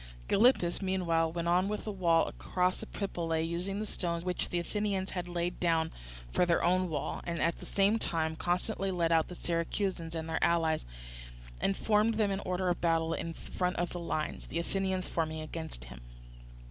Gylippus, 0.27 0.81
meanwhile, 0.81 1.31
went 1.31 1.47
on 1.47 1.67
with 1.67 1.83
the 1.83 1.91
wall 1.91 2.25
across 2.27 2.81
Epipolae, 2.81 3.43
using 3.47 3.77
the 3.79 3.85
stones 3.85 4.25
which 4.25 4.49
the 4.49 4.57
Athenians 4.57 5.11
had 5.11 5.27
laid 5.27 5.59
down 5.59 5.91
for 6.31 6.43
their 6.43 6.63
own 6.63 6.89
wall, 6.89 7.21
and 7.23 7.39
at 7.39 7.59
the 7.59 7.67
same 7.67 7.99
time 7.99 8.35
constantly 8.35 8.89
led 8.89 9.11
out 9.11 9.27
the 9.27 9.35
Syracusans 9.35 10.15
and 10.15 10.27
their 10.27 10.43
allies, 10.43 10.85
and 11.59 11.77
formed 11.77 12.15
them 12.15 12.31
in 12.31 12.39
order 12.39 12.67
of 12.69 12.81
battle 12.81 13.13
in 13.13 13.35
front 13.35 13.75
of 13.75 13.91
the 13.91 13.99
lines, 13.99 14.47
the 14.47 14.57
Athenians 14.57 15.07
forming 15.07 15.41
against 15.41 15.83
him. 15.83 16.01